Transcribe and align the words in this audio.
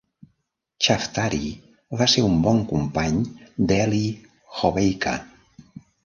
Chaftari 0.85 1.49
va 1.99 2.07
ser 2.13 2.23
un 2.29 2.39
bon 2.45 2.61
company 2.71 3.19
d'Elie 3.67 4.31
Hobeika. 4.63 5.13